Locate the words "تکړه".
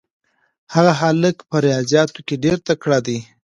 2.67-2.99